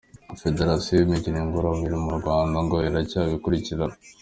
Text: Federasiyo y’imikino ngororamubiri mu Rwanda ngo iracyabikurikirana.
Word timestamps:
Federasiyo 0.41 0.93
y’imikino 0.95 1.39
ngororamubiri 1.47 1.97
mu 2.05 2.11
Rwanda 2.19 2.57
ngo 2.65 2.75
iracyabikurikirana. 2.87 3.95